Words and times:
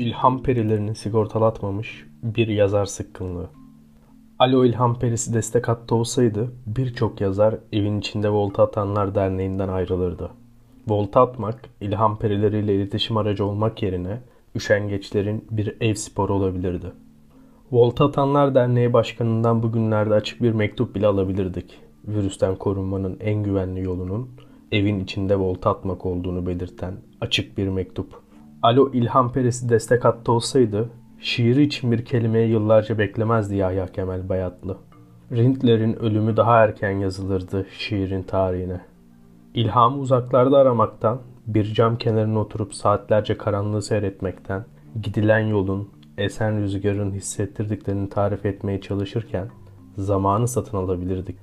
İlham 0.00 0.42
perilerini 0.42 0.94
sigortalatmamış 0.94 2.06
bir 2.22 2.48
yazar 2.48 2.86
sıkkınlığı. 2.86 3.48
Alo 4.38 4.64
İlham 4.64 4.98
Perisi 4.98 5.34
destek 5.34 5.68
hattı 5.68 5.94
olsaydı 5.94 6.52
birçok 6.66 7.20
yazar 7.20 7.54
evin 7.72 7.98
içinde 7.98 8.30
Volta 8.30 8.62
Atanlar 8.62 9.14
Derneği'nden 9.14 9.68
ayrılırdı. 9.68 10.30
Volta 10.88 11.20
atmak, 11.20 11.60
ilham 11.80 12.18
perileriyle 12.18 12.74
iletişim 12.74 13.16
aracı 13.16 13.44
olmak 13.44 13.82
yerine 13.82 14.20
üşengeçlerin 14.54 15.44
bir 15.50 15.76
ev 15.80 15.94
sporu 15.94 16.34
olabilirdi. 16.34 16.92
Volta 17.72 18.04
Atanlar 18.04 18.54
Derneği 18.54 18.92
Başkanı'ndan 18.92 19.62
bugünlerde 19.62 20.14
açık 20.14 20.42
bir 20.42 20.52
mektup 20.52 20.94
bile 20.94 21.06
alabilirdik. 21.06 21.78
Virüsten 22.08 22.56
korunmanın 22.56 23.16
en 23.20 23.42
güvenli 23.42 23.80
yolunun 23.84 24.30
evin 24.72 25.00
içinde 25.00 25.36
volta 25.36 25.70
atmak 25.70 26.06
olduğunu 26.06 26.46
belirten 26.46 26.94
açık 27.20 27.58
bir 27.58 27.68
mektup. 27.68 28.29
Alo 28.62 28.90
İlham 28.92 29.32
Perisi 29.32 29.68
destek 29.68 30.04
hattı 30.04 30.32
olsaydı 30.32 30.88
şiiri 31.20 31.62
için 31.62 31.92
bir 31.92 32.04
kelimeye 32.04 32.46
yıllarca 32.46 32.98
beklemezdi 32.98 33.56
Yahya 33.56 33.86
Kemal 33.86 34.28
Bayatlı. 34.28 34.76
Rintler'in 35.32 35.92
ölümü 35.92 36.36
daha 36.36 36.64
erken 36.64 36.90
yazılırdı 36.90 37.66
şiirin 37.78 38.22
tarihine. 38.22 38.80
İlhamı 39.54 39.98
uzaklarda 39.98 40.58
aramaktan, 40.58 41.18
bir 41.46 41.64
cam 41.64 41.98
kenarına 41.98 42.38
oturup 42.38 42.74
saatlerce 42.74 43.38
karanlığı 43.38 43.82
seyretmekten, 43.82 44.64
gidilen 45.02 45.46
yolun, 45.46 45.88
esen 46.18 46.62
rüzgarın 46.62 47.12
hissettirdiklerini 47.12 48.08
tarif 48.08 48.46
etmeye 48.46 48.80
çalışırken 48.80 49.48
zamanı 49.96 50.48
satın 50.48 50.76
alabilirdik. 50.76 51.36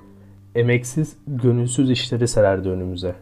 Emeksiz, 0.55 1.17
gönülsüz 1.27 1.91
işleri 1.91 2.27
sererdi 2.27 2.69
önümüze. 2.69 3.15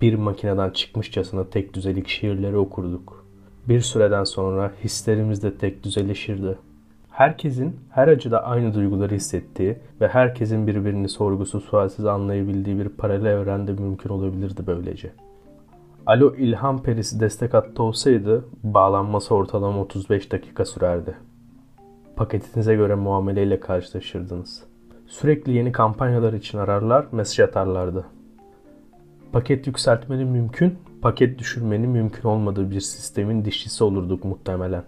Bir 0.00 0.14
makineden 0.14 0.70
çıkmışçasına 0.70 1.50
tek 1.50 1.74
düzelik 1.74 2.08
şiirleri 2.08 2.56
okurduk. 2.56 3.23
Bir 3.68 3.80
süreden 3.80 4.24
sonra 4.24 4.72
hislerimiz 4.84 5.42
de 5.42 5.54
tek 5.54 5.84
düzeleşirdi. 5.84 6.58
Herkesin 7.10 7.76
her 7.90 8.08
acıda 8.08 8.44
aynı 8.44 8.74
duyguları 8.74 9.14
hissettiği 9.14 9.76
ve 10.00 10.08
herkesin 10.08 10.66
birbirini 10.66 11.08
sorgusuz 11.08 11.64
sualsiz 11.64 12.06
anlayabildiği 12.06 12.78
bir 12.78 12.88
paralel 12.88 13.26
evrende 13.26 13.72
mümkün 13.72 14.10
olabilirdi 14.10 14.62
böylece. 14.66 15.12
Alo 16.06 16.34
İlham 16.34 16.82
Perisi 16.82 17.20
destek 17.20 17.54
hattı 17.54 17.82
olsaydı 17.82 18.44
bağlanması 18.62 19.34
ortalama 19.34 19.80
35 19.80 20.32
dakika 20.32 20.64
sürerdi. 20.64 21.14
Paketinize 22.16 22.74
göre 22.74 22.94
muameleyle 22.94 23.60
karşılaşırdınız. 23.60 24.64
Sürekli 25.06 25.52
yeni 25.52 25.72
kampanyalar 25.72 26.32
için 26.32 26.58
ararlar, 26.58 27.06
mesaj 27.12 27.40
atarlardı. 27.40 28.04
Paket 29.32 29.66
yükseltmeni 29.66 30.24
mümkün 30.24 30.78
paket 31.04 31.38
düşürmenin 31.38 31.90
mümkün 31.90 32.28
olmadığı 32.28 32.70
bir 32.70 32.80
sistemin 32.80 33.44
dişçisi 33.44 33.84
olurduk 33.84 34.24
muhtemelen. 34.24 34.84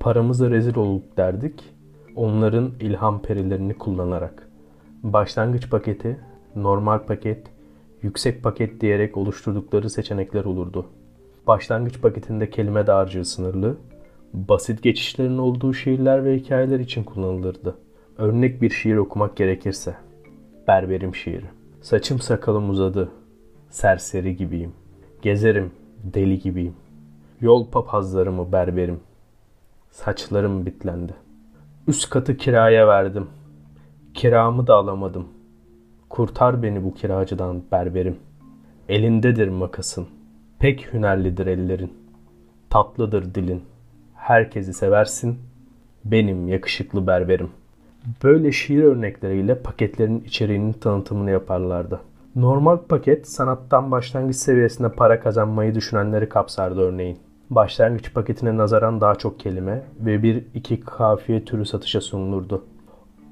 Paramıza 0.00 0.50
rezil 0.50 0.76
olduk 0.76 1.16
derdik. 1.16 1.74
Onların 2.16 2.72
ilham 2.80 3.22
perilerini 3.22 3.74
kullanarak. 3.74 4.48
Başlangıç 5.02 5.70
paketi, 5.70 6.20
normal 6.56 6.98
paket, 6.98 7.46
yüksek 8.02 8.42
paket 8.42 8.80
diyerek 8.80 9.16
oluşturdukları 9.16 9.90
seçenekler 9.90 10.44
olurdu. 10.44 10.86
Başlangıç 11.46 12.00
paketinde 12.00 12.50
kelime 12.50 12.86
dağarcığı 12.86 13.24
sınırlı, 13.24 13.76
basit 14.34 14.82
geçişlerin 14.82 15.38
olduğu 15.38 15.74
şiirler 15.74 16.24
ve 16.24 16.36
hikayeler 16.36 16.80
için 16.80 17.04
kullanılırdı. 17.04 17.74
Örnek 18.18 18.62
bir 18.62 18.70
şiir 18.70 18.96
okumak 18.96 19.36
gerekirse. 19.36 19.94
Berberim 20.68 21.14
şiiri. 21.14 21.46
Saçım 21.82 22.18
sakalım 22.18 22.70
uzadı. 22.70 23.10
Serseri 23.70 24.36
gibiyim. 24.36 24.72
Gezerim, 25.22 25.70
deli 26.04 26.38
gibiyim. 26.38 26.74
Yol 27.40 27.70
papazlarımı 27.70 28.52
berberim. 28.52 29.00
Saçlarım 29.90 30.66
bitlendi. 30.66 31.14
Üst 31.88 32.10
katı 32.10 32.36
kiraya 32.36 32.88
verdim. 32.88 33.26
Kiramı 34.14 34.66
da 34.66 34.74
alamadım. 34.74 35.28
Kurtar 36.08 36.62
beni 36.62 36.84
bu 36.84 36.94
kiracıdan 36.94 37.62
berberim. 37.72 38.16
Elindedir 38.88 39.48
makasın. 39.48 40.06
Pek 40.58 40.92
hünerlidir 40.92 41.46
ellerin. 41.46 41.92
Tatlıdır 42.70 43.34
dilin. 43.34 43.62
Herkesi 44.14 44.72
seversin. 44.72 45.38
Benim 46.04 46.48
yakışıklı 46.48 47.06
berberim. 47.06 47.50
Böyle 48.24 48.52
şiir 48.52 48.82
örnekleriyle 48.82 49.58
paketlerin 49.58 50.20
içeriğinin 50.20 50.72
tanıtımını 50.72 51.30
yaparlardı. 51.30 52.00
Normal 52.36 52.78
paket 52.78 53.28
sanattan 53.28 53.90
başlangıç 53.90 54.36
seviyesinde 54.36 54.88
para 54.88 55.20
kazanmayı 55.20 55.74
düşünenleri 55.74 56.28
kapsardı 56.28 56.80
örneğin. 56.80 57.18
Başlangıç 57.50 58.14
paketine 58.14 58.56
nazaran 58.56 59.00
daha 59.00 59.14
çok 59.14 59.40
kelime 59.40 59.82
ve 60.00 60.22
bir 60.22 60.44
iki 60.54 60.80
kafiye 60.80 61.44
türü 61.44 61.66
satışa 61.66 62.00
sunulurdu. 62.00 62.64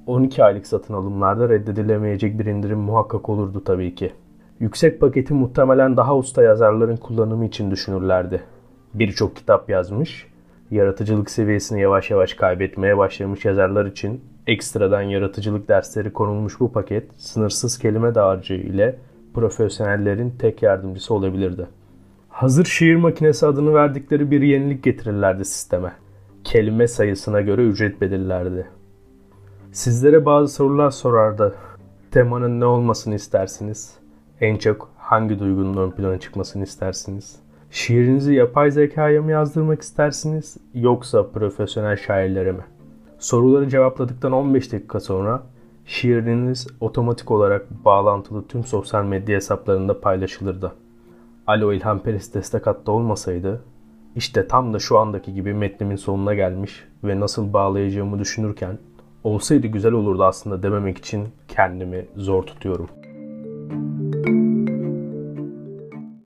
12 0.06 0.44
aylık 0.44 0.66
satın 0.66 0.94
alımlarda 0.94 1.48
reddedilemeyecek 1.48 2.38
bir 2.38 2.46
indirim 2.46 2.78
muhakkak 2.78 3.28
olurdu 3.28 3.64
tabii 3.64 3.94
ki. 3.94 4.12
Yüksek 4.60 5.00
paketi 5.00 5.34
muhtemelen 5.34 5.96
daha 5.96 6.16
usta 6.16 6.42
yazarların 6.42 6.96
kullanımı 6.96 7.46
için 7.46 7.70
düşünürlerdi. 7.70 8.42
Birçok 8.94 9.36
kitap 9.36 9.70
yazmış, 9.70 10.26
yaratıcılık 10.70 11.30
seviyesini 11.30 11.80
yavaş 11.80 12.10
yavaş 12.10 12.34
kaybetmeye 12.34 12.98
başlamış 12.98 13.44
yazarlar 13.44 13.86
için 13.86 14.20
ekstradan 14.46 15.02
yaratıcılık 15.02 15.68
dersleri 15.68 16.12
konulmuş 16.12 16.60
bu 16.60 16.72
paket 16.72 17.04
sınırsız 17.16 17.78
kelime 17.78 18.14
dağarcığı 18.14 18.54
ile 18.54 18.98
profesyonellerin 19.34 20.34
tek 20.38 20.62
yardımcısı 20.62 21.14
olabilirdi. 21.14 21.66
Hazır 22.28 22.64
şiir 22.64 22.96
makinesi 22.96 23.46
adını 23.46 23.74
verdikleri 23.74 24.30
bir 24.30 24.42
yenilik 24.42 24.82
getirirlerdi 24.82 25.44
sisteme. 25.44 25.92
Kelime 26.44 26.88
sayısına 26.88 27.40
göre 27.40 27.62
ücret 27.62 28.00
belirlerdi. 28.00 28.66
Sizlere 29.72 30.26
bazı 30.26 30.54
sorular 30.54 30.90
sorardı. 30.90 31.54
Temanın 32.10 32.60
ne 32.60 32.64
olmasını 32.64 33.14
istersiniz? 33.14 33.98
En 34.40 34.56
çok 34.56 34.90
hangi 34.96 35.38
duygunun 35.38 35.76
ön 35.76 35.90
plana 35.90 36.20
çıkmasını 36.20 36.62
istersiniz? 36.62 37.36
Şiirinizi 37.70 38.34
yapay 38.34 38.70
zekaya 38.70 39.22
mı 39.22 39.30
yazdırmak 39.30 39.82
istersiniz 39.82 40.56
yoksa 40.74 41.30
profesyonel 41.30 41.96
şairlere 41.96 42.52
mi? 42.52 42.64
Soruları 43.24 43.68
cevapladıktan 43.68 44.32
15 44.32 44.72
dakika 44.72 45.00
sonra 45.00 45.42
şiiriniz 45.86 46.66
otomatik 46.80 47.30
olarak 47.30 47.84
bağlantılı 47.84 48.46
tüm 48.46 48.64
sosyal 48.64 49.04
medya 49.04 49.36
hesaplarında 49.36 50.00
paylaşılırdı. 50.00 50.72
Alo 51.46 51.72
İlhan 51.72 51.98
Peris 51.98 52.34
destek 52.34 52.66
hattı 52.66 52.92
olmasaydı 52.92 53.60
işte 54.16 54.48
tam 54.48 54.74
da 54.74 54.78
şu 54.78 54.98
andaki 54.98 55.34
gibi 55.34 55.54
metnimin 55.54 55.96
sonuna 55.96 56.34
gelmiş 56.34 56.84
ve 57.04 57.20
nasıl 57.20 57.52
bağlayacağımı 57.52 58.18
düşünürken 58.18 58.78
olsaydı 59.24 59.66
güzel 59.66 59.92
olurdu 59.92 60.24
aslında 60.24 60.62
dememek 60.62 60.98
için 60.98 61.28
kendimi 61.48 62.06
zor 62.16 62.42
tutuyorum. 62.42 62.88